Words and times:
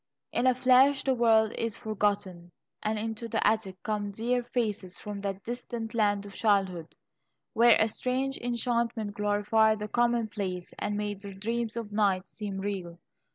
In 0.31 0.47
a 0.47 0.55
flash 0.55 1.03
the 1.03 1.13
world 1.13 1.53
is 1.59 1.77
forgotten, 1.77 2.49
and 2.81 2.97
into 2.97 3.27
the 3.27 3.45
attic 3.45 3.75
come 3.83 4.09
dear 4.09 4.41
faces 4.41 4.97
from 4.97 5.19
that 5.19 5.43
distant 5.43 5.93
land 5.93 6.25
of 6.25 6.33
childhood, 6.33 6.95
where 7.53 7.77
a 7.79 7.87
strange 7.87 8.39
enchantment 8.39 9.13
glorified 9.13 9.77
the 9.77 9.87
commonplace, 9.87 10.73
and 10.79 10.97
made 10.97 11.21
the 11.21 11.35
dreams 11.35 11.77
of 11.77 11.91
night 11.91 12.27
seem 12.29 12.57
real. 12.57 12.97